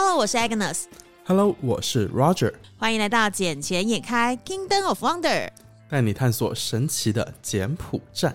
[0.00, 0.84] Hello，我是 Agnes。
[1.26, 2.54] Hello，我是 Roger。
[2.78, 5.46] 欢迎来到《捡钱也开 Kingdom of Wonder》，
[5.90, 8.32] 带你探索神奇的柬埔寨。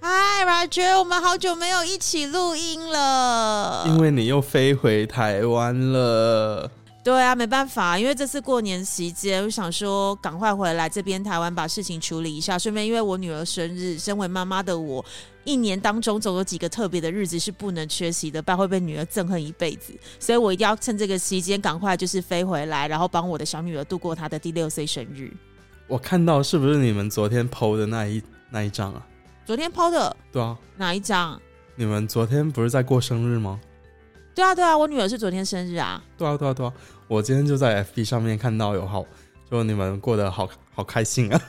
[0.00, 6.70] Hi Roger，我们好久没有一起录音了，因为你又飞回台湾了。
[7.04, 15.04] 对啊，没办法，因为这次过年期间，我想说赶快回来这边台湾把事情处理一下，顺便因为我女儿生日，身为妈妈的我，
[15.42, 25.32] 一年当中总有几个特别的日子是不能缺席的，不然会被女儿憎恨一辈子，所以我一定要趁这个期间赶快就是飞回来，然后帮我的小女儿度过她的第六岁生日。
[25.88, 29.04] 我看到是不是你们昨天 PO 的那一那一张啊？
[29.44, 30.16] 昨天 PO 的？
[30.30, 30.56] 对啊。
[30.76, 31.40] 哪一张？
[31.74, 33.58] 你们昨天不是在过生日吗？
[34.34, 36.02] 对啊，对啊，我女儿是昨天生日啊。
[36.16, 36.72] 对啊，对啊，对啊，
[37.06, 39.04] 我今天就在 FB 上面看到有好，
[39.50, 41.40] 就你们过得好好开心啊。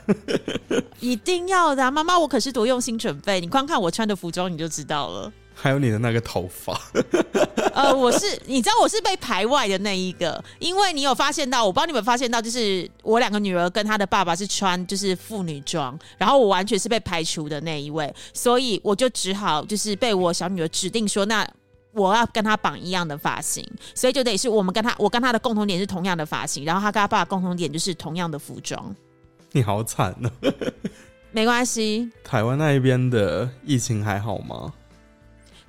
[1.00, 5.31] 一定要的，妈妈，我可是多用心准备，你光看我穿的服装你就知道了。
[5.56, 6.78] 还有你的那个头发。
[7.73, 21.47] 呃，我是，你知道我是被排外的那一个，因为你有发现到，我不知道你们发现到，就是我两个女儿跟她的爸爸是穿就是妇女装，然后我完全是被排除的那一位，所以我就只好就是被我小女儿指定说那。
[21.94, 28.95] 我要跟他绑一样的发型，所以就得是我们跟他，我跟他的共同点是同样的发型，然后他跟他爸共同点就是同样的服装。
[29.52, 30.31] 你好惨呢，
[31.31, 32.11] 没关系。
[32.23, 34.73] 台湾那一边的疫情还好吗？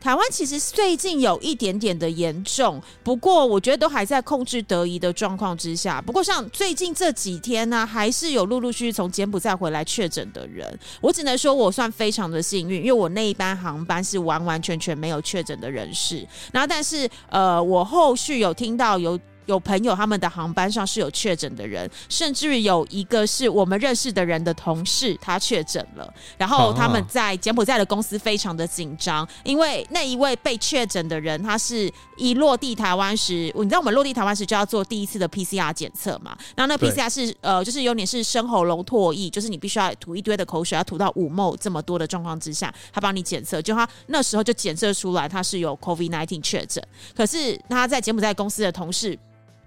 [0.05, 5.98] 台湾其实最近有一点点的严重，不过我觉得都还在控制得宜的状况之下。
[5.98, 10.78] 不过像最近这几天呢，还是有陆陆续续从柬埔寨回来确诊的人。
[11.00, 16.19] 我只能说我算非常的幸运，因为我那一班航班是完完全全没有确诊的人士。
[16.52, 19.19] 然后，但是呃，我后续有听到有。
[19.47, 26.14] 有朋友他们的航班上是有确诊的人，甚至有一个是我们认识的人的同事，他确诊了。
[26.39, 36.37] 然后他们在柬埔寨的公司非常的紧张，因为那一位被确诊的人，他是一落地台湾时，你知道我们落地台湾时就要做第一次的 PCR 检测嘛？
[36.56, 46.82] 然后那 PCR 是呃，就是有点是生喉咙唾液，就是你必须要吐一堆的口水，要吐到五毛这么多的状况之下，他帮你检测，就他那时候就检测出来他是有 COVID nineteen 确诊。
[47.15, 49.19] 可是他在柬埔寨公司的同事。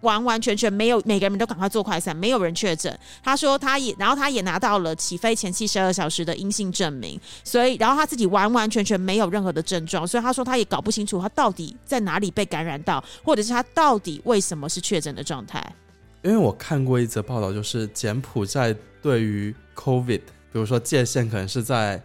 [0.07, 2.97] 完完全全没有，每个人都赶快做快筛，没有人确诊。
[3.21, 15.61] 他说他也，然后他也拿到了起飞前七十二小时的阴性证明，所以，然后他自己完完全全没有任何的症状，所以他说他也搞不清楚他到底在哪里被感染到，或者是他到底为什么是确诊的状态。
[16.23, 22.01] 因为我看过一则报道，就是柬埔寨对于 COVID，比如说界限可能是在，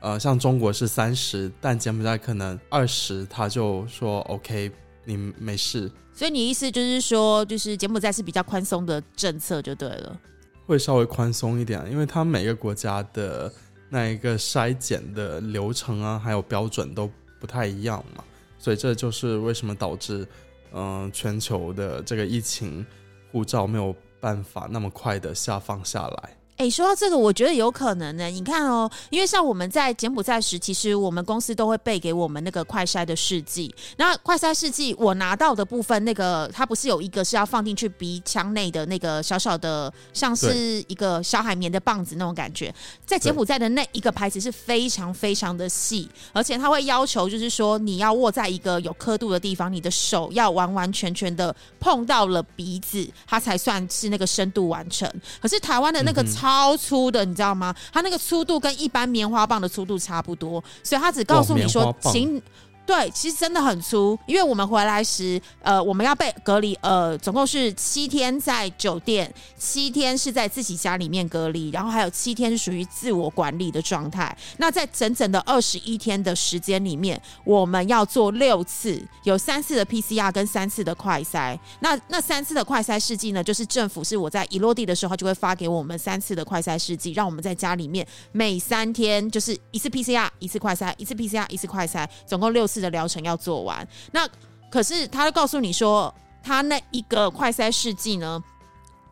[0.00, 4.70] 呃，像中国是三十，但柬埔寨可能二十，他就说 OK，
[5.04, 5.90] 你没事。
[6.14, 10.20] 所以你意思就是说，就是柬埔寨是比较宽松的政策就对了，
[10.64, 13.52] 会稍微宽松一点，因为它每个国家的
[13.90, 17.10] 那一个筛检的流程啊，还有标准都
[17.40, 18.22] 不太一样嘛，
[18.58, 20.24] 所以这就是为什么导致，
[20.72, 22.86] 嗯，全球的这个疫情
[23.32, 26.36] 护照没有办法那么快的下放下来。
[26.56, 28.26] 哎，说到这个，我觉得有可能呢。
[28.26, 33.74] 你看哦，因为像我们在柬埔寨时，其实我们公司都会备给我们那个快筛的试剂。
[33.96, 42.72] 那快筛试剂我拿到的部分，那个它不是有一个是要放进去鼻腔内的那个小小的，像是一个小海绵的棒子那种感觉。
[43.04, 55.10] 在柬埔寨的那一个牌子是非常非常的细，而且它会要求就是说你要握在一个有刻度的地方，你的手要完完全全的碰到了鼻子，它才算是那个深度完成。
[55.42, 57.74] 可是台湾的那个超粗的，你知道吗？
[57.90, 62.40] 它那个粗度跟一般棉花棒的粗度差不多，所以它只告诉你说，请。
[62.86, 74.36] 对，其实真的很粗，因为我们回来时，呃，我们要被隔离，呃，总共是七天在酒店，七天是在自己家里面隔离，然后还有七天是属于自我管理的状态。
[74.58, 81.58] 那在整整的二十一天的时间里面，我们要做六次，有三次的 PCR 跟三次的快筛。
[81.80, 92.73] 那那三次的快筛试剂呢，就是政府是我在一落地的时候就会发给我们三次的快筛试剂，让我们在家里面每三天就是一次 PCR，一次快筛，一次 PCR，一次快筛，总共六次。
[92.74, 94.28] 次的疗程要做完，那
[94.70, 96.12] 可是他告诉你说，
[96.42, 98.42] 他那一个快塞试剂呢，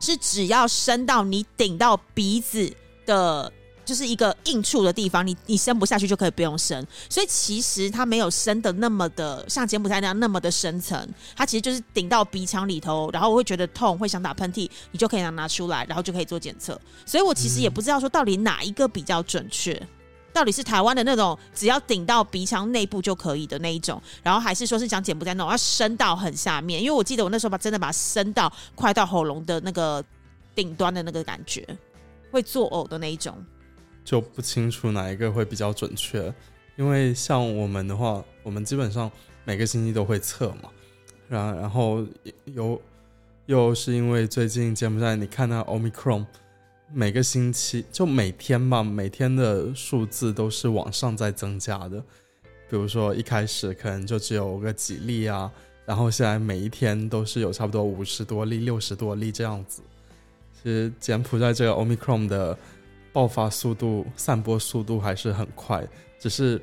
[0.01, 2.75] 是只要伸到你顶到鼻子
[3.07, 3.53] 的，
[3.85, 6.85] 就是一个硬处的地方，你你伸不下去就可以不用伸。
[7.09, 16.81] 所以其实它没有伸的那么的像柬埔寨那样那么的深层，它其实就是顶到鼻腔里头，然后我会觉得痛，会想打喷嚏，你就可以拿拿出来，然后就可以做检测。
[17.07, 19.81] 所以我其实也不知道说到底哪一个比较准确。
[20.33, 26.81] 到底是台湾的那种只要顶到鼻腔内部就可以的那一种，然后还是说是讲柬埔寨那种要伸到很下面？
[26.81, 30.03] 因为我记得我那时候把真的把它伸到快到喉咙的那个
[30.55, 31.67] 顶端的那个感觉，
[32.31, 33.37] 会作呕的那一种，
[34.05, 36.33] 就不清楚哪一个会比较准确。
[36.77, 39.11] 因为像我们的话，我们基本上
[39.45, 40.71] 每个星期都会测嘛，
[41.29, 42.05] 然然后
[42.47, 42.81] 有
[43.45, 46.25] 又是因为最近柬埔寨，你看那 Omicron，
[46.95, 51.99] 每个星期就每天吧，每天的数字都是往上在增加的。
[52.69, 55.51] 比如说一开始可能就只有个几例啊，
[55.87, 59.83] 然后现在每一天都是有差不多五十多例、六十多例这样子。
[60.63, 62.57] 其实柬埔寨这个 Omicron 的
[63.13, 65.87] 爆发速度、散播速度还是很快，
[66.19, 66.61] 只是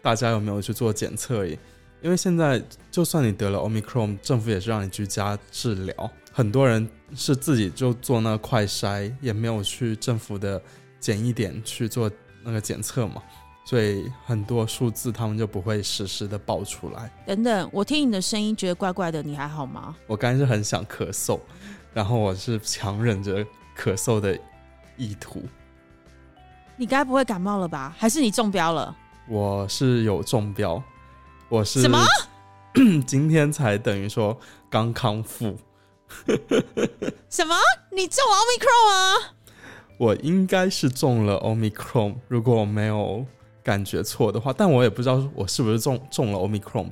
[0.00, 1.58] 大家有没有去做检测而已。
[2.00, 10.60] 因为现在就算你得了 Omicron，政府也是让你居家治疗，很多人是自己就做那个快筛，也没有去政府的
[10.98, 12.10] 检疫点去做
[12.42, 13.22] 那个检测嘛，
[13.66, 17.12] 所以很多数字他们就不会实时的报出来。
[17.26, 19.94] 等等，我听你的声音觉得怪怪的，你还好吗？
[20.06, 21.38] 我刚才是很想咳嗽，
[21.92, 23.44] 然后我是强忍着
[23.76, 24.38] 咳嗽的
[24.96, 25.42] 意图。
[26.76, 27.94] 你该不会感冒了吧？
[27.98, 28.96] 还是你中标了？
[29.28, 30.82] 我是有中标，
[31.48, 32.02] 我是什么？
[33.06, 34.36] 今天才等于说
[34.70, 35.56] 刚康复，
[37.28, 37.54] 什么？
[37.90, 39.34] 你中 Omicron 啊？
[39.98, 43.24] 我应该是中了 Omicron，如果我没有
[43.62, 46.90] 感觉错的话，但我也不知道我是不是中中了 Omicron，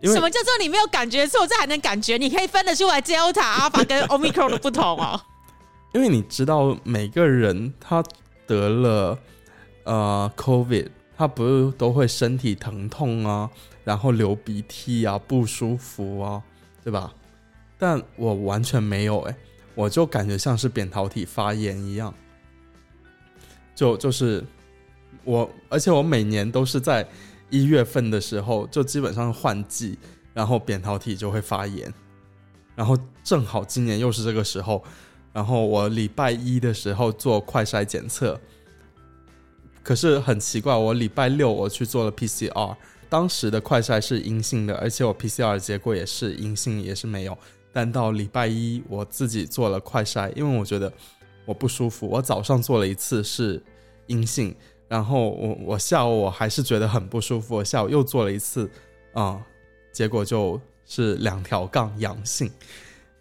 [0.00, 1.46] 因为什么叫做你没有感觉错？
[1.46, 2.16] 这还能感觉？
[2.16, 5.20] 你可以分得出来 Delta、阿尔法跟 Omicron 的不同哦。
[5.92, 8.02] 因为你知道每个人他
[8.46, 9.18] 得了
[9.84, 13.50] 呃 COVID，他不是都会身体疼痛啊，
[13.84, 16.42] 然后流鼻涕啊，不舒服啊，
[16.84, 17.12] 对吧？
[17.78, 19.36] 但我完全没有哎、
[19.74, 22.14] 我就感觉像是扁桃体发炎一样，
[23.74, 24.42] 就就是
[25.24, 27.06] 我，而且我每年都是在
[27.50, 29.98] 一月份的时候，就基本上换季，
[30.32, 31.92] 然后扁桃体就会发炎，
[32.74, 34.82] 然后正好今年又是这个时候，
[35.32, 38.40] 然后我礼拜一的时候做快筛检测，
[39.82, 42.74] 可是很奇怪，我礼拜六我去做了 PCR，
[43.08, 47.36] 当时的快筛是阴性的，而且我 PCR 结果也是阴性，也是没有。
[47.76, 50.90] 但到礼拜一我自己做了快筛，因为我觉得
[51.44, 53.62] 我不舒服，我早上做了一次是
[54.06, 54.56] 阴性，
[54.88, 58.70] 然后我我下午我还是觉得很不舒服，我下午又做了一次，
[59.12, 59.38] 啊、
[59.92, 62.50] 结果就是两条杠阳性，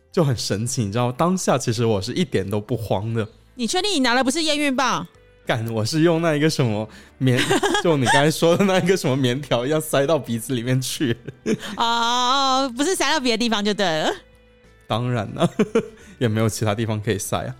[0.09, 1.11] 就很神奇，你知道？
[1.11, 5.05] 当下其实我是一点都不慌的，你确定你拿的不是验孕棒？
[5.45, 6.87] 干，我是用那一个什么
[7.17, 7.37] 棉，
[7.83, 11.15] 就你刚才说的那一个什么棉条，要塞到鼻子里面去。
[11.75, 14.11] 哦，不是塞到别的地方就对了。
[14.87, 15.49] 当然了，
[16.19, 17.55] 也没有其他地方可以塞啊。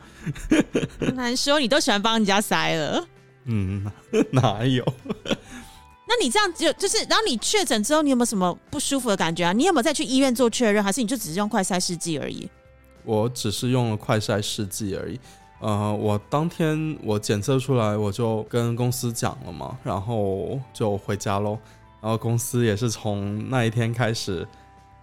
[1.16, 3.06] 难说，你都喜欢帮人家塞了。
[3.46, 3.86] 嗯，
[4.32, 4.84] 哪有？
[6.08, 9.54] 那你这样就就是，然后你确诊之后，你有没有什么不舒服的感觉啊？
[9.54, 12.50] 你有没有再去医院做确认，还是你就只是用快筛试剂而已？
[13.04, 15.20] 我只是用了快筛试剂而已。
[15.62, 21.58] 呃，我当天我检测出来，我就跟公司讲了嘛，然后就回家喽。
[22.02, 24.48] 然后公司也是从那一天开始，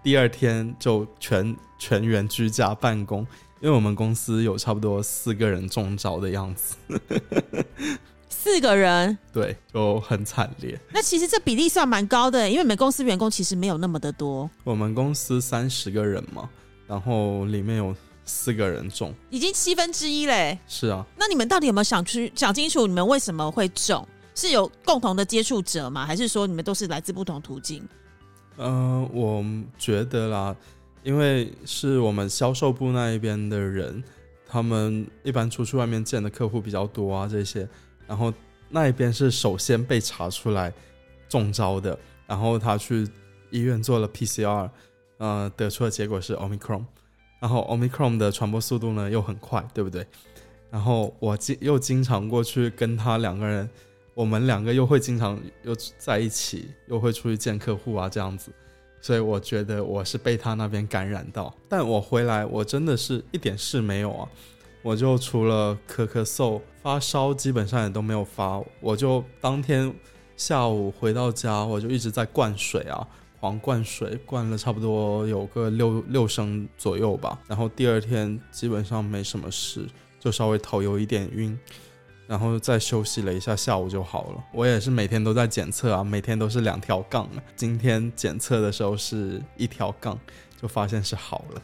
[0.03, 3.21] 第二天就全全员居家办公，
[3.61, 6.75] 因为我们公司有差不多四个人中招的样子，
[8.29, 10.79] 四个人， 对，就很惨烈。
[10.93, 16.51] 那其实这比例算蛮高的，因为你们公司员工其实没有那么的多，我们公司三十个人嘛，
[16.89, 17.95] 然后里面有
[18.25, 20.59] 四个人中，已经七分之一嘞。
[20.67, 24.07] 是啊，那你们到底有没有想去想清楚，你们为什么会中？
[24.35, 26.07] 是有共同的接触者吗？
[26.07, 27.87] 还是说你们都是来自不同途径？
[28.57, 29.45] 呃，我
[29.79, 30.55] 觉得啦，
[31.03, 34.03] 因为是我们销售部那一边的人，
[34.47, 37.67] 他们一般出去外面见的客户比较多啊，这些，
[38.07, 38.33] 然后
[38.69, 40.73] 那一边是首先被查出来
[41.29, 43.09] 中招的，然后他去
[43.51, 44.71] 医院做了 PCR，
[45.17, 46.85] 呃，得出的结果是 Omicron，
[47.41, 50.07] 然后 Omicron 的传播速度呢又很快，对不对？
[50.71, 53.69] 然后我经又经常过去跟他两个人。
[54.15, 58.53] 我们两个又会经常又在一起，又会出去见客户啊，这样子，
[59.01, 61.55] 所以我觉得我是被他那边感染到。
[61.69, 64.29] 但我回来，我真的是一点事没有啊，
[64.83, 68.63] 我就除了咳咳嗽、发烧，基本上也都没有发。
[68.81, 69.91] 我就当天
[70.37, 73.09] 下午回到家，我就一直在灌水啊，
[73.41, 77.41] 狂灌水，灌了差不多有个六六升左右吧。
[77.49, 79.87] 然后第二天基本上没什么事，
[80.21, 81.59] 就稍微头有一点晕。
[82.27, 84.45] 然后再休息了一下，下午就好了。
[84.53, 87.29] 我也是每天都在检测啊，每天都是两条杠。
[87.55, 90.19] 今天检测的时候是一条杠，
[90.61, 91.63] 就发现是好了。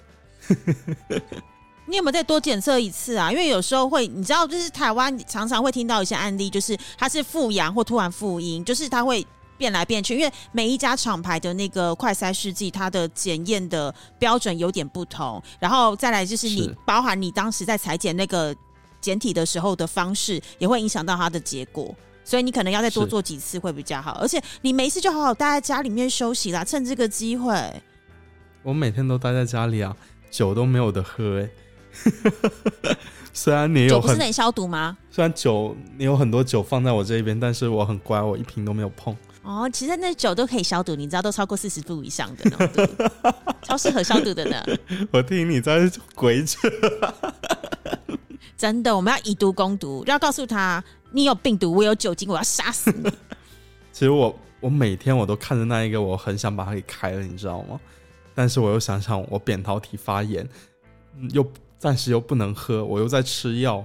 [1.86, 3.30] 你有没有再多检测一次啊？
[3.32, 10.14] 因为有时候会，你知道，就是台湾常常会听到一些案例，就是它是复阳或突然复阴，就是它会变来变去。
[10.14, 15.42] 因为每一家厂牌的那个快筛试剂，它的检验的标准有点不同。
[15.58, 18.54] 然后再来就是你是包含你当时在裁剪那个
[19.08, 21.94] 检体的时候的方式，也会影响到它的结果。
[22.22, 27.54] 所以你可能要再多做几次会比较好，而且你没事就好好待在家里面休息啦，趁这个机会。
[28.62, 29.96] 我每天都待在家里啊，
[30.30, 31.48] 酒都没有得喝哎。
[33.32, 34.98] 虽然你有很酒不是得消毒吗？
[35.10, 39.16] 虽然酒你有很多酒放在我这边，但是我很乖，我一瓶都没有碰。
[39.42, 42.94] 哦，其实那酒都可以消毒，你知道都超过四十度以上的
[43.64, 44.62] 超适合消毒的呢。
[45.10, 46.68] 我听你在鬼扯，
[48.58, 53.08] 真的，我们要以毒攻毒，要告诉他你有病毒，我有酒精，我要杀死你。
[53.92, 57.78] 其实我我每天我都看着那一个，我很想把它给开了，你知道吗？
[58.34, 60.46] 但是我又想想，我扁桃体发炎，
[61.16, 61.48] 嗯又
[61.78, 63.84] 暂时又不能喝，我又在吃药，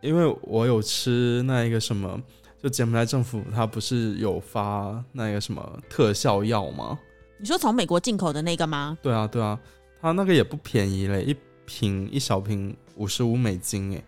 [0.00, 2.18] 因为我有吃那一个什么，
[2.62, 6.98] 就柬埔寨政府它不是有发那个什么特效药吗？
[7.38, 8.96] 你说从美国进口的那个吗？
[9.02, 9.58] 对啊，对啊，
[10.00, 14.02] 它那个也不便宜嘞，一瓶一小瓶五十五美金诶，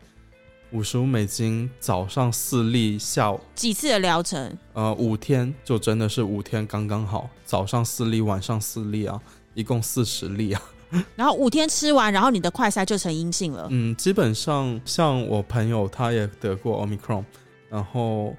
[0.71, 4.57] 五十五美金，早上四粒，下午几次的疗程？
[4.73, 9.21] 呃五天，就真的是五天刚刚好，早上四粒，晚上四粒啊，
[9.55, 10.63] 一共四十粒啊。
[11.17, 13.67] 然后五天吃完，然后你的快筛就成阴性了。
[13.71, 17.23] 嗯，基本上像我朋友他也得过 omicron，
[17.69, 18.35] 然后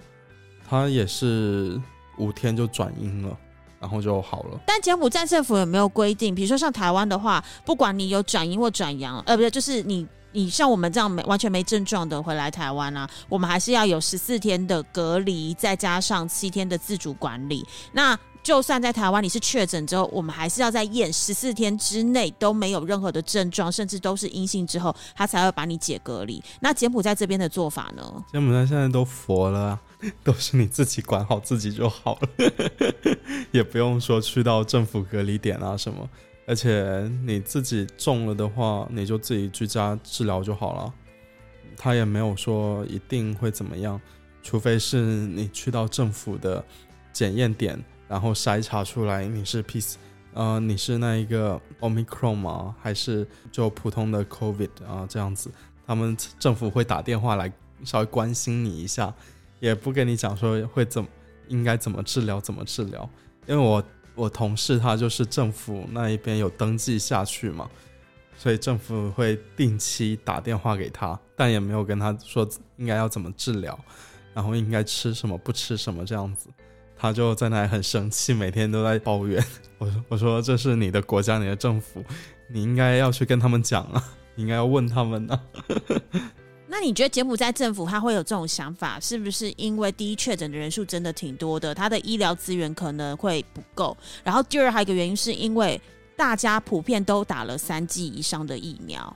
[0.67, 1.79] 他也是
[2.17, 3.37] 五天就转阴了，
[3.79, 4.59] 然后就好了。
[4.65, 6.35] 但柬埔寨政府有没有规定？
[6.35, 17.65] 比如说像台湾的话，不管你有转阴或转阳，呃，不对，就是你你像我们这样没完全没症状的回来台湾啊，我们还是要有十四天的隔离，再加上七天的自主管理。
[17.93, 26.41] 那就算在台湾你是确诊之后，我们还是要在验十四天之内都没有任何的症状，甚至都是阴性之后，他才会把你解隔离。
[26.61, 28.23] 那柬埔寨这边的做法呢？
[28.31, 29.81] 柬埔寨现在都佛了、啊，
[30.23, 32.29] 都是你自己管好自己就好了，
[33.51, 36.09] 也不用说去到政府隔离点啊什么。
[36.47, 40.93] 而且你自己中了的话，你就自己居家治疗就好了。
[41.77, 44.01] 他也没有说一定会怎么样，
[44.41, 46.63] 除非是你去到政府的
[47.13, 49.79] 检验点，然后筛查出来你是 P，
[50.33, 52.75] 呃，你是那一个 Omicron 吗？
[52.81, 55.51] 还是就普通的 COVID 啊这样子？
[55.85, 57.51] 他们政府会打电话来
[57.83, 59.13] 稍微关心你一下，
[59.59, 61.09] 也不跟你讲说会怎么
[61.47, 63.09] 应该怎么治疗怎么治疗，
[63.47, 63.83] 因为我
[64.15, 67.69] 我同事他就是政府那一边有登记下去嘛，
[68.37, 72.47] 所以政府会定期打电话给他，但也没有跟他说
[72.77, 73.77] 应该要怎么治疗，
[74.33, 76.49] 然后应该吃什么不吃什么这样子，
[76.97, 79.43] 他就在那里很生气，每天都在抱怨。
[79.77, 82.03] 我说我说这是你的国家，你的政府，
[82.49, 84.03] 你应该要去跟他们讲啊，
[84.35, 85.41] 你应该要问他们啊。
[86.71, 93.97] 那你觉得柬埔寨政府他会有这种想法，是不是因为第一确诊的人数真的挺多的，他的医疗资源可能会不够？
[94.23, 95.81] 然后第二还有一个原因是因为
[96.15, 99.15] 大家普遍都打了三剂以上的疫苗，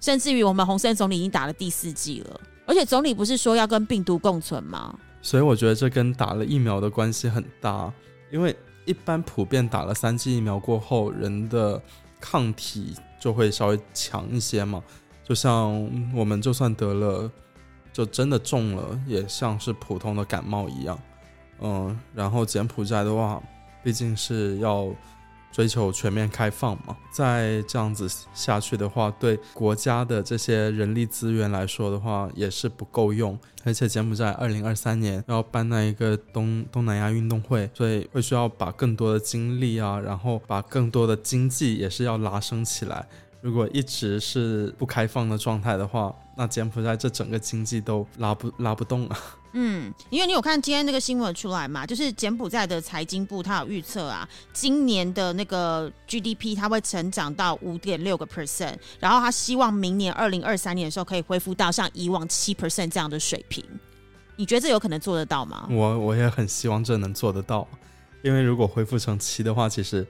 [0.00, 4.96] 甚至于我们洪森总理已经打了第四剂了，而且总理不是说要跟病毒共存吗？
[5.20, 7.92] 所以我觉得这跟打了疫苗的关系很大，
[8.30, 11.82] 因为一般普遍打了三剂疫苗过后，人的
[12.20, 14.80] 抗体就会稍微强一些嘛。
[15.24, 15.72] 就像
[16.14, 17.30] 我们就算得了，
[17.92, 20.98] 就真的中了，也像是普通的感冒一样。
[21.60, 23.42] 嗯，然后柬埔寨的话，
[23.82, 24.88] 毕竟是要
[25.50, 33.38] 追求全面开放嘛，再这样子下去的话，对国家的这些人力资源来说的话，也是不够用。
[33.64, 43.08] 而且柬埔寨二零二三年要办那一个东东南亚运动会，所以会需要把更多的精力啊，然后把更多的经济也是要拉升起来。
[43.44, 49.18] 如果一直是不开放的状态的话，那柬埔寨这整个经济都拉不拉不动啊。
[49.52, 63.62] 嗯，因为你有看今天那个新闻出来嘛，就是柬埔寨的财经部它有预测啊，今年的那个 GDP 它会成长到五点六个 percent，然后他希望明年二零二三年的时候可以恢复到像以往七 percent 这样的水平。
[64.36, 65.68] 你觉得这有可能做得到吗？
[65.70, 67.68] 我我也很希望这能做得到，
[68.22, 70.06] 因为如果恢复成七的话，其实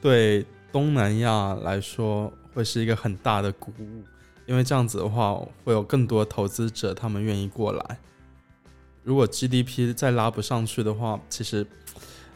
[0.00, 4.02] 对东南亚来说会是一个很大的鼓舞，
[4.46, 5.34] 因为这样子的话
[5.64, 7.98] 会有更多投资者他们愿意过来。
[9.02, 11.66] 如果 GDP 再拉不上去的话，其实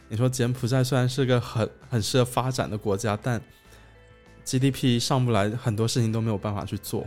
[0.07, 3.41] 你说柬埔寨虽然是个很很适合发展的国家，但
[4.45, 7.05] GDP 上不来，很多事情都没有办法去做。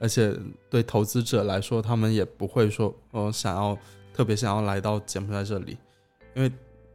[0.00, 0.36] 而且
[0.68, 3.78] 对投资者来说，他们也不会说呃想要
[4.12, 5.78] 特别想要来到柬埔寨这里，
[6.34, 6.50] 因为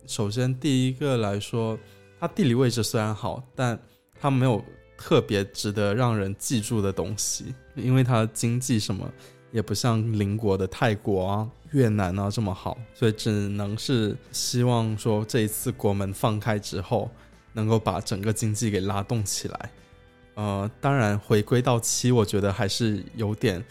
[0.06, 1.78] 首先第一个来说，
[2.20, 3.80] 它地理位置虽然好，但
[4.20, 4.64] 它没有
[5.00, 9.10] 特别值得让人记住的东西，因为它经济什么
[9.50, 17.10] 也不像邻国的泰国啊、越南啊这么好，所以只能是希望说这一次国门放开之后，
[17.54, 19.72] 能够把整个经济给拉动起来。
[20.36, 23.64] 呃，当然回归到七，我觉得还是有点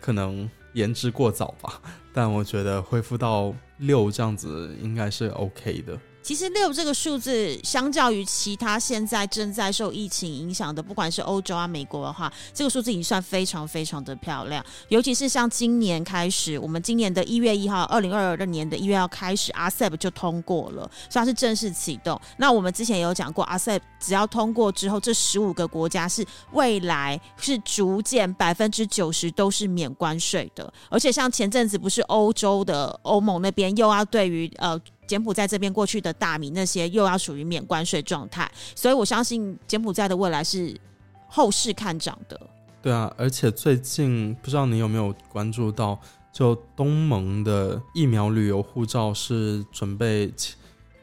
[0.00, 1.82] 可能言之过早吧。
[2.14, 5.98] 但我觉得恢复到六这样子应该是 OK 的。
[6.20, 14.62] 其实六这个数字，相较于其他现在正在受疫情影响的，不管是欧洲啊、美国的话，这个数字已经算非常非常的漂亮。
[14.88, 22.20] 尤其是像今年开始，我们今年的一月一号，二零二二年的一月要开始，RCEP 就通过了，所以它是正式启动。
[22.36, 26.22] 那我们之前也有讲过，RCEP 只要通过之后，这十五个国家是
[26.52, 30.70] 未来是逐渐百分之九十都是免关税的。
[30.90, 34.78] 而且像前阵子不是欧洲的欧盟那边又要对于呃。
[35.08, 40.78] 柬埔寨这边过去的大米那些又要属于免关税状态，所以我相信柬埔寨的未来是
[41.26, 42.40] 后市看涨的。
[42.80, 45.98] 对啊，而且最近不知道你有没有关注到，
[46.32, 50.32] 就东盟的疫苗旅游护照是准备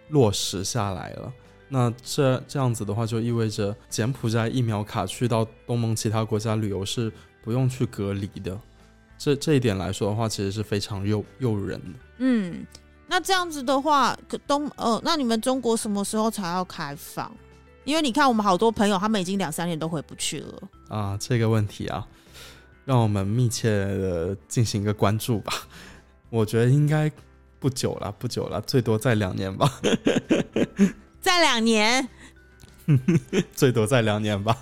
[0.10, 1.34] 落实下来了。
[1.68, 7.12] 那这这样子的话，就意味着柬埔寨疫苗卡去到东盟其他国家旅游是
[7.44, 8.58] 不用去隔离的。
[9.18, 12.00] 这这一点来说的话，其实是非常诱诱人的。
[12.20, 12.66] 嗯。
[13.08, 17.32] 那这样子的话，可东呃，那你们中国什么时候才要开放？
[17.84, 21.16] 因为你看，我们好多朋友他们已经两三年都回不去了啊。
[21.20, 22.08] 这个问题啊，
[22.84, 25.54] 让我们密切的进行一个关注吧。
[26.32, 27.12] 我觉得应该
[27.60, 29.72] 不久了，不久了，最多再两年吧。
[31.22, 32.10] 再两年，
[33.54, 34.58] 最多再两年吧。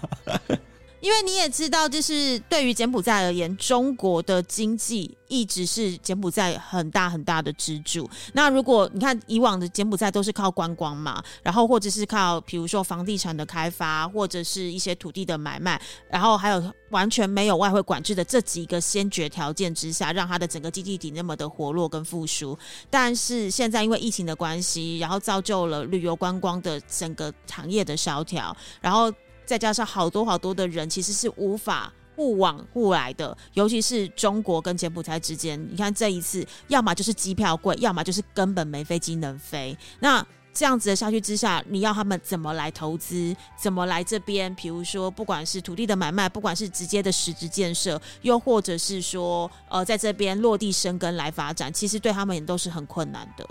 [1.03, 8.09] 因为你也知道，就是对于柬埔寨而言，中国的经济一直是柬埔寨很大很大的支柱。
[8.31, 22.57] 那如果你看以往的柬埔寨都是靠观光嘛，然后或者是靠比如说房地产的开发，或者是一些土地的买卖，然后还有完全没有外汇管制的这几个先决条件之下，让它的整个经济体那么的活络跟复苏。
[22.89, 29.11] 但是现在因为疫情的关系，然后造就了旅游观光的整个行业的萧条，然后。
[29.45, 35.59] 再加上好多好多的人其实是无法互往互来的，尤其是中国跟柬埔寨之间。
[35.71, 39.75] 你看这一次，要么就是机票贵，要么就是根本没飞机能飞。
[39.99, 43.35] 那这样子的下去之下，你要他们怎么来投资？
[43.59, 44.53] 怎么来这边？
[44.53, 53.43] 比如说，不管是土地的买卖，不管是直接的实质建设，又或者是说，呃，在这边落地生根来发展，其实对他们也都是很困难的。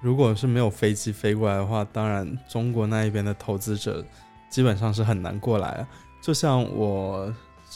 [0.00, 4.04] 如果是没有飞机飞过来的话，当然中国那一边的投资者。
[4.48, 5.86] 基本上是很难过来！
[6.20, 7.32] 就像我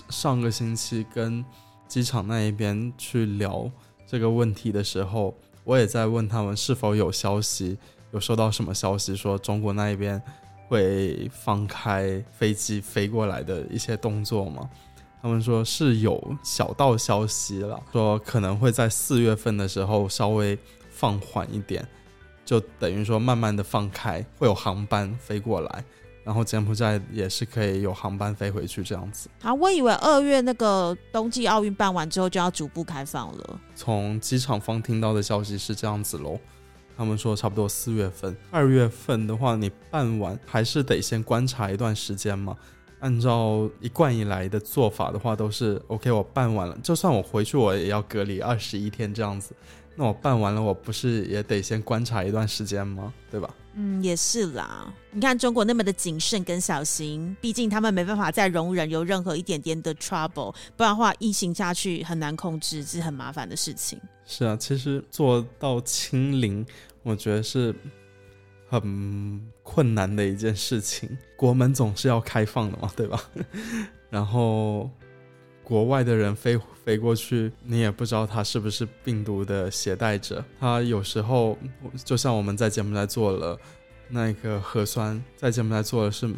[0.08, 1.44] 上个星期跟
[1.86, 3.70] 机场那一边去聊
[4.06, 7.78] 这个问题的时候，我也在问他们是否有消息，
[8.12, 10.20] 有收到什么消息说中国那一边
[10.68, 14.68] 会放开飞机飞过来的一些动作吗？
[15.20, 20.58] 他们说是有小道消息了，说可能会在四月份的时候稍微
[20.90, 21.86] 放缓一点，
[22.44, 25.84] 就等于说慢慢的放开，会有航班飞过来。
[26.24, 29.28] 然后柬埔寨也是可以有航班飞回去这样子。
[29.42, 33.60] 啊，我以为二月那个冬季奥运办完之后就要逐步开放了。
[33.74, 36.38] 从机场方听到的消息是这样子喽，
[36.96, 38.36] 他们说差不多四月份。
[38.50, 42.56] 二月份的话，你办完还是得先观察一段时间嘛。
[43.00, 49.52] 按照一贯以来的做法的话，都是 OK，我办完了，就算我回去，我也要隔离二十一天这样子。
[49.94, 53.12] 那我办完了，我不是也得先观察一段时间吗？
[53.30, 53.54] 对吧？
[53.74, 54.92] 嗯，也是啦。
[55.10, 64.00] 你看中国那么的谨慎跟小心，毕竟他们没办法再容忍有任何一点点的 trouble，不然的话疫情下去很难控制，是很麻烦的事情。
[64.26, 66.64] 是啊，其实做到清零，
[67.02, 67.74] 我觉得是
[68.68, 71.08] 很困难的一件事情。
[71.36, 73.22] 国门总是要开放的嘛，对吧？
[74.08, 74.90] 然后。
[75.64, 80.44] 国外的人飞飞过去，你也不知道他是不是病毒的携带者。
[80.58, 81.56] 他有时候
[82.04, 83.58] 就像我们在柬埔寨做了
[84.08, 86.28] 那个核酸，在柬埔寨做的是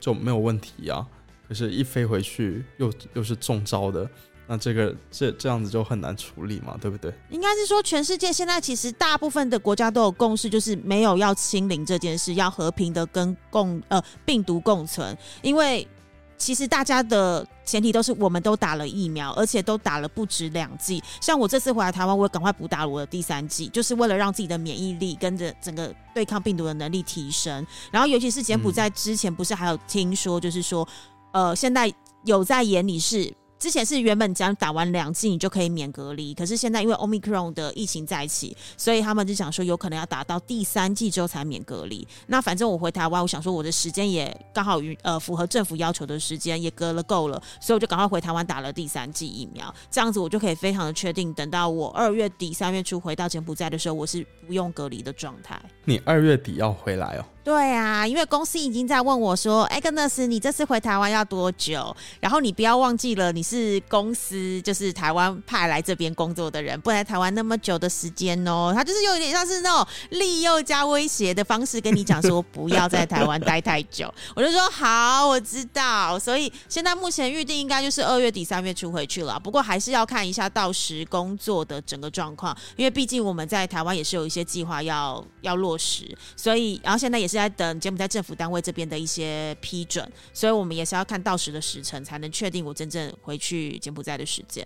[0.00, 1.06] 就没有问题啊。
[1.46, 4.08] 可是，一飞回去又又是中招的，
[4.46, 7.12] 那这个这这样子就很难处理嘛，对不对？
[7.28, 15.86] 应该是说，全世界现在其实大部分的国家都有共识，就是没有要清零这件事，要和平的跟共呃病毒共存，因为。
[16.36, 21.02] 其实大家的前提都是我们都打了疫苗，而且都打了不止两剂。
[21.20, 27.66] 像我这次回来台湾，我也赶快补打了我的第三剂，就是为了让自己的免疫力跟着整个对抗病毒的能力提升。
[27.90, 30.86] 然后，尤其是柬埔寨之前不是还有听说，就是说，
[31.32, 31.92] 呃，现在
[32.24, 33.32] 有在眼里是。
[33.62, 42.04] 之前是原本讲打完两剂你就可以免隔离，可是现在因为 Omicron 的疫情再起，所以他们就想说有可能要打到第三剂之后才免隔离。
[42.26, 55.62] 那反正我回台湾，我想说我的时间也刚好与呃符合政府要求的时间也隔了够了，所以我就赶快回台湾打了第三剂疫苗，这样子我就可以非常的确定，等到我二月底三月初回到柬埔寨的时候，我是不用隔离的状态。
[55.84, 57.24] 你二月底要回来哦？
[57.44, 61.94] 对啊，因为公司已经在问我说：“哎，跟 s 你这次回台湾要多久？
[62.20, 79.36] 然后你不要忘记了，你是公司就是台湾派来这边工作的人，不来台湾那么久的时间哦。”他就是有点像是那种利诱加威胁的方式跟你讲说：“不要在台湾待太久。”我就说：“好，我知道。”所以现在目前预定应该就是二月底三月初回去了。
[79.40, 87.42] 不过还是要看一下到时工作的整个状况，因为毕竟我们在台湾也是有一些计划要要落实，所以然后现在也是。
[87.42, 94.64] 在等柬埔寨政府单位这边的一些批准，所以我们也是要看到时的时辰，才能确定我真正回去柬埔寨的时间。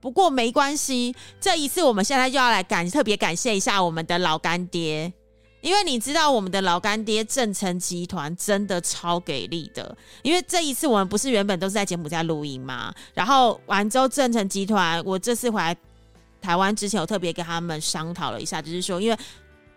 [0.00, 5.12] 不过没关系，这一次我们现在就要来感特别感谢一下我们的老干爹，
[5.60, 9.96] 因为你知道我们的老干爹正成集团真的超给力的。
[10.22, 12.92] 因为这一次我们不是原本都是在柬埔寨录音吗？
[13.14, 15.76] 然后完之后正成集团，我这次回来
[16.40, 19.16] 台湾之前，我特别跟他们商讨了一下，就是说因为。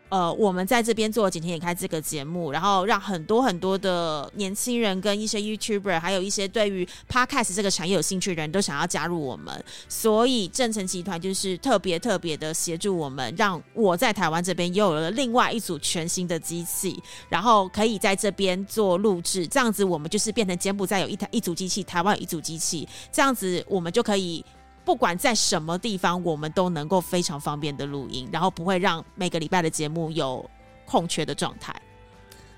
[0.09, 24.45] 呃，我们在这边做景天也开这个节目，然后让很多很多的年轻人跟一些 YouTuber，还有一些对于 Podcast 这个产业有兴趣的人都想要加入我们，所以正成集团就是特别特别的协助我们，让我在台湾这边又有了另外一组全新的机器，然后可以在这边做录制，这样子我们就是变成柬埔寨有一台一组机器，台湾有一组机器，这样子我们就可以。
[24.85, 30.47] 不管在什么地方，我们都能够非常方便的录音，然后不会让每个礼拜的节目有
[30.85, 31.75] 空缺的状态。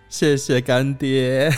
[0.10, 1.52] 谢谢干爹，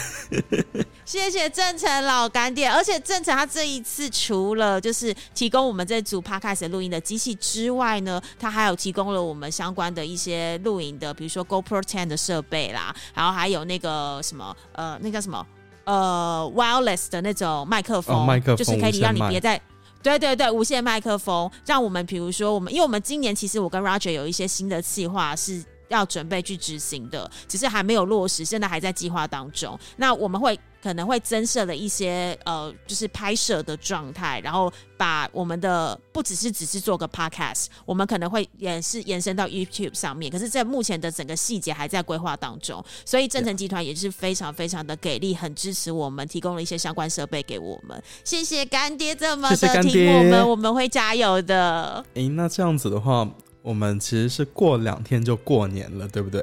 [1.06, 2.68] 谢谢郑成老干爹。
[2.68, 15.46] 而且郑成他这一次除了就是提供我们这组 podcast 录音的机器之外呢，他还有提供了我们相关的一些录影的，比如说 GoPro Ten 的设备啦，然后还有那个什么呃，那叫什么
[15.84, 19.62] 呃 wireless 的那种麦克风，麦克风就是可以让你别在。
[20.02, 29.78] 对对对，无线麦克风，让我们比如说我们，因为我们今年其实我跟 Roger 有一些新的计划是要准备去执行的，只是还没有落实，现在还在计划当中。
[29.98, 30.60] 那我们会。
[30.82, 40.32] 可能会增设了一些呃，就是拍摄的状态，然后把我们的不只是只是做个 podcast，我们可能会也是延伸到 YouTube 上面。
[40.32, 48.02] 可是，在目前的整个细节还在规划当中，所以正成集团也是非常非常的给力，很支持我们，提供了一些相关设备给我们。
[48.24, 52.04] 谢谢干爹这么的听我们，我们会加油的。
[52.14, 53.28] 诶，那这样子的话，
[53.62, 56.42] 我们其实是过两天就过年了，对不对？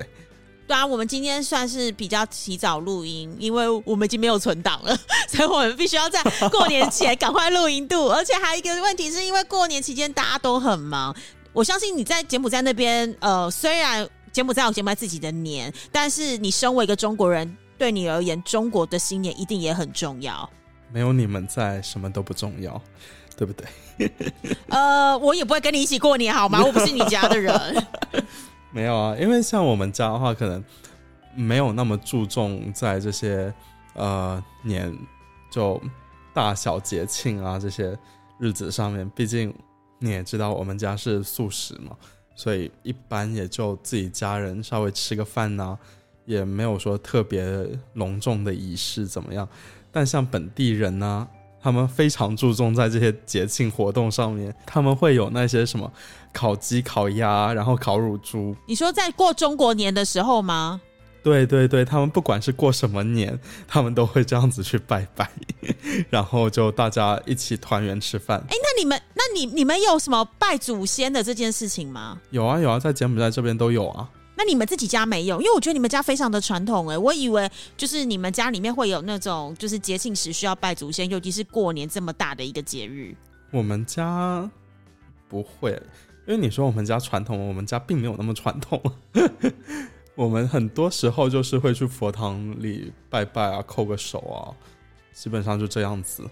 [0.66, 4.98] 对啊，我们今天算是比较提早录音，因为我们已经没有存档了，
[5.28, 8.08] 所以我们必须要在 过年前赶快录音度。
[8.08, 11.14] 而且还有一个问题，是因为过年期间大家都很忙。
[11.52, 20.48] 我相信你在柬埔寨那边，呃，虽然柬埔寨有柬埔寨自己的年，但是你身为一个中国人，对你而言，中国的新年一定也很重要。
[20.92, 22.80] 没有你们在，什么都不重要，
[23.36, 23.66] 对不对？
[24.68, 26.62] 呃，我也不会跟你一起过年，好吗？
[26.62, 27.86] 我不是你家的人。
[28.76, 30.62] 没有啊，因为像我们家的话，可能
[31.34, 33.50] 没有那么注重在这些
[33.94, 34.94] 呃年
[35.50, 35.80] 就
[36.34, 37.98] 大小节庆啊这些
[38.38, 39.10] 日子上面。
[39.16, 39.54] 毕竟
[39.98, 41.96] 你也知道，我们家是素食嘛，
[42.34, 45.78] 所以一般也就自己家人稍微吃个饭呐，
[46.26, 49.48] 也没有说特别隆重的仪式怎么样。
[49.90, 51.26] 但像本地人呢？
[51.66, 55.92] 他们非常注重在这些节庆活动上面，他们会有那些什么
[56.32, 58.54] 烤鸡、烤鸭，然后烤乳猪。
[58.66, 60.80] 你说在过中国年的时候吗？
[61.24, 65.28] 对对对，他们不管是过什么年，他们都会这样子去拜拜，
[66.08, 68.38] 然后就大家一起团圆吃饭。
[68.48, 72.16] 哎，那你们，那你你们有什么拜祖先的这件事情吗？
[72.30, 74.08] 有啊有啊，在柬埔寨这边都有啊。
[74.36, 75.40] 那你们自己家没有？
[75.40, 83.14] 因为我觉得你们家非常的传统哎，我以为就是你们家里面会有那种就是节庆时需要拜祖先，尤其是过年这么大的一个节日。
[83.50, 84.48] 我们家
[85.28, 85.70] 不会，
[86.26, 88.80] 因为你说我们家传统，我们家并没有那么传统。
[90.14, 94.52] 我们很多时候就是会去佛堂里拜拜啊，叩个手啊，
[95.12, 96.22] 基本上就这样子。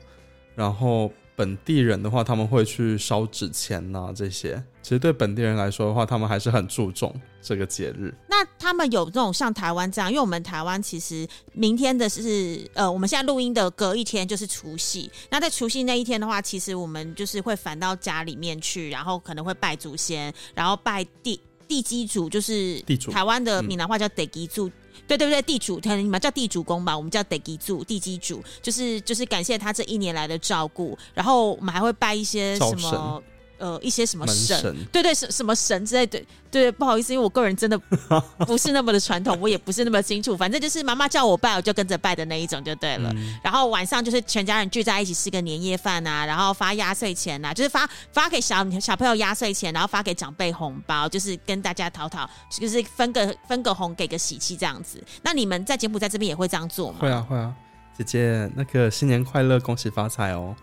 [0.54, 1.10] 然后。
[1.36, 8.14] 本地人的话，他们会去烧纸钱呐，这些其实对本地人来说的话，他们还是很注重这个节日。
[8.28, 15.10] 那他们有这种像台湾这样，因为我们台湾其实明天的是呃，我们现在录音的隔一天就是除夕。
[15.30, 23.10] 那在除夕那一天的话，其实我们就是会返到家里面去，然后可能会拜祖先，然后拜地地基主，就是地主。
[23.10, 24.70] 台湾的闽南话叫地基主。
[25.06, 30.96] 对对对，地主，可能你们叫地主公吧，我们叫地基主，地基主，就是就是感谢他这一年来的照顾。
[31.12, 33.22] 然后我们还会拜一些什么？
[33.58, 37.78] 呃一些什么神，神对对，什什么神之类的，对，不好意思，因为我个人真的
[38.46, 43.10] 不是那么的传统，我也不是那么清楚，反正就是妈妈叫我拜，我就跟着拜的那一种就对了。
[43.14, 55.02] 嗯然后晚上就是全家人聚在一起吃个年夜饭啊，然后发压岁钱啊，就是发发给小小朋友压岁钱，然后发给长辈红包，就是跟大家讨讨，就是分个分个红，给个喜气这样子。
[55.22, 56.98] 那你们在柬埔寨这边也会这样做吗？
[57.00, 57.54] 会啊会啊，
[57.96, 60.54] 姐姐那个新年快乐，恭喜发财哦！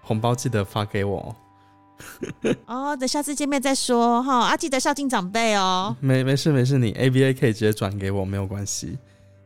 [0.00, 1.34] 红包记得发给我
[2.66, 2.88] 哦。
[2.92, 5.96] 哦，等下次见面再说哈，啊，记得孝敬长辈哦。
[6.00, 8.98] 没没事没事，你 A B A 可以直接转给我，没有关系。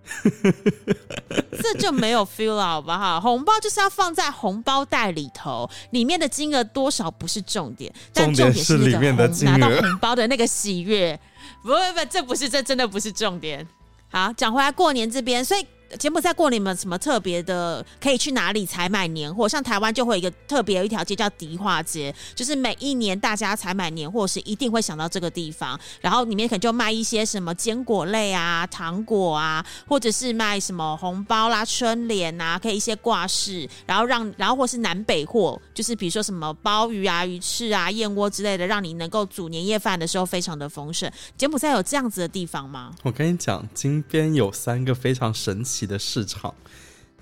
[1.63, 3.21] 这就没有 feel 了，好不好？
[3.21, 11.19] 红包就是要放在红包袋里头，里面的金额多少不是重点，但重点是里面的金额拿到红包的那个喜悦。
[11.63, 13.65] 不不不，这不是，这真的不是重点。
[14.11, 15.65] 好，讲回来过年这边，所以
[15.99, 17.85] 柬埔寨过年有什么特别的？
[18.01, 19.49] 可以去哪里采买年货？
[19.49, 41.11] 像台湾就会有一个特别有一条街叫迪化街，就是每一年大家采买年货是一定会想到这个地方，然后里面可能就卖一些什么坚果类啊、糖果啊，或者是卖什么红包啦、春联啊，可以一些挂饰，然后让然后或是南北货，就是比如说什么鲍鱼啊、鱼翅啊、燕窝之类的，让你能够煮年夜饭的时候非常的丰盛。
[41.37, 42.93] 柬埔寨有这样子的地方吗？
[43.03, 46.55] 我跟你讲，金边有三个非常神奇的市场，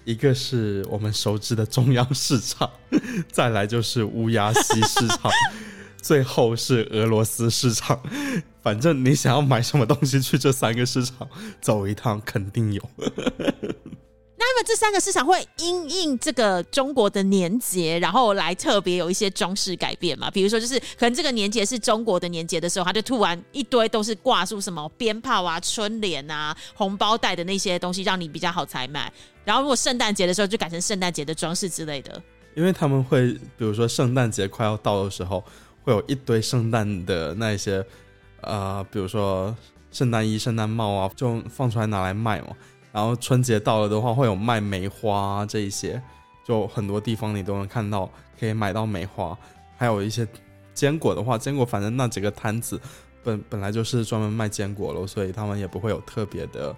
[0.05, 2.71] 一个是我们熟知的中央市场，
[3.31, 5.31] 再来就是乌鸦西市场，
[6.01, 8.01] 最后是俄罗斯市场。
[8.63, 11.29] 反正你想要买什么东西，去这三个市场
[11.61, 12.91] 走一趟，肯定有。
[14.43, 20.31] 那么这三个市场会因应这个中国的年节，然后来特别有一些装饰改变嘛？
[20.31, 29.13] 比如说，就是可能这个年节是中国的年节的时候，它就突然一堆都是挂出什么鞭炮啊、春联啊、红包袋的那些东西，让你比较好采买。
[29.45, 32.21] 然后如果圣诞节的时候，就改成圣诞节的装饰之类的。
[32.55, 35.45] 因为他们会，比如说圣诞节快要到的时候，
[35.85, 37.85] 会有一堆圣诞的那一些，
[38.41, 39.55] 呃，比如说
[39.93, 42.57] 圣诞衣、圣诞帽啊，就放出来拿来卖嘛。
[42.93, 46.03] 然后春节到了的话，会有卖梅花、这一些，
[46.45, 49.37] 就很多地方你都能看到，可以买到梅花。
[49.77, 50.27] 还有一些
[50.75, 52.81] 坚果的话，坚果反正那几个摊子
[53.23, 56.75] 本本来就是专门卖坚果了，所以他们也不会有特别的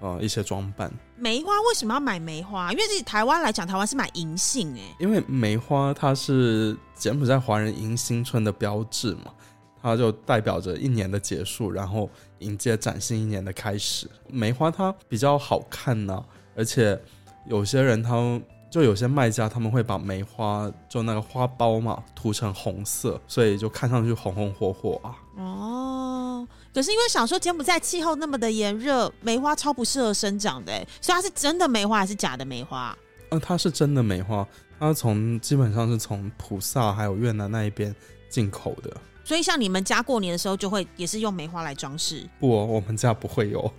[0.00, 0.92] 呃一些装扮。
[1.16, 2.72] 梅花为什么要买梅花？
[2.72, 9.32] 因为是台湾来讲，台湾是买银杏哎、因为梅花它是柬埔寨华人迎新春的标志嘛，
[9.82, 14.08] 它就代表着一年的结束，然后迎接崭新一年的开始。
[14.28, 16.22] 梅花它比较好看呐、
[16.54, 16.98] 而且
[17.46, 25.16] 有些人他们就有些卖家他们会把梅花就那个花苞嘛涂成红色，所以就看上去红红火火啊。
[25.36, 32.96] 哦，可是因为想说柬埔寨气候那么的炎热，梅花超不适合生长的哎，所以它是真的梅花还是假的梅花？
[33.30, 34.46] 呃，它是真的梅花，
[34.78, 37.94] 它从基本上是从菩萨还有越南那一边
[38.28, 38.94] 进口的。
[39.24, 42.28] 所以像你们家过年的时候，就会也是用梅花来装饰。
[42.40, 43.72] 不、哦，我们家不会有。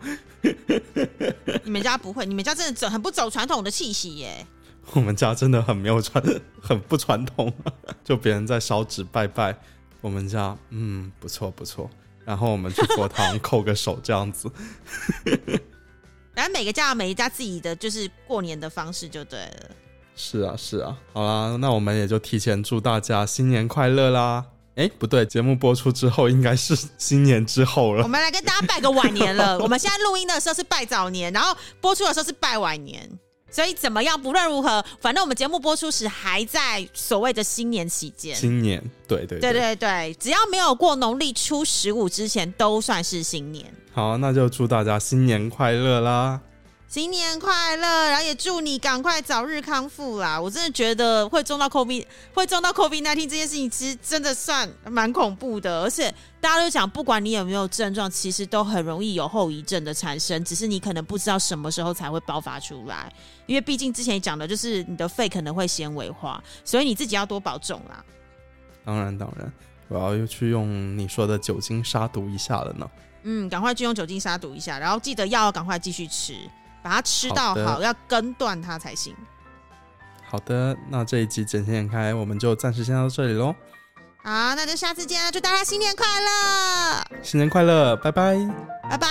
[1.63, 4.45] 你们家不会，你们家真的走很不走传统的气息耶。
[4.91, 6.23] 我们家真的很没有传，
[6.62, 7.51] 很不传统。
[8.03, 9.58] 就别人在烧纸拜拜，
[10.01, 11.89] 我们家嗯不错不错。
[12.25, 14.49] 然后我们去佛堂叩个手这样子。
[16.34, 19.71] 然后每个家有每一家自己的就是过年的方式就对了。
[20.15, 24.45] 是啊是啊，好啦，那我们也就提前祝大家新年快乐啦。
[24.75, 28.07] 哎，不对，节目播出之后应该是新年之后了我。
[28.07, 29.57] 们来跟大家拜个晚年了。
[29.62, 33.09] 我们现在录音的时候是拜早年，然后播出的时候是拜晚年。
[33.51, 38.36] 所以怎么样，不论如何，反正我们节目播出时还在所谓的新年期间。
[38.36, 43.71] 新年，对对对对对，只要没有过农历初十五之前，都算是新年。
[43.91, 46.41] 好，那就祝大家新年快乐啦！
[46.93, 50.39] 新年快乐，然后也祝你赶快早日康复啦！
[50.39, 63.12] 我真的觉得会中到 COVID 会中到 COVID 1 9这件事情，其实真的算蛮恐怖的，而且大家都讲，不管你有没有症状，其实都很容易有后遗症的产生，只是你可能不知道什么时候才会爆发出来。
[63.47, 68.06] 因为毕竟之前讲的就是你的肺可能会纤维化，所以你自己要多保重啦。
[68.86, 69.51] 当然当然，
[69.88, 72.88] 我要又去用你说的酒精杀毒一下了呢。
[73.23, 76.36] 嗯，赶快去用酒精杀毒一下，然后记得药要赶快继续吃，
[76.84, 79.15] 把它吃到好要根断它才行。
[80.28, 83.56] 好的那这一集整天开我们就暂时先到这里喽
[84.24, 87.06] 好那就下次见祝大家新年快乐。
[87.22, 88.36] 新年快乐拜拜。
[88.89, 89.08] 拜拜。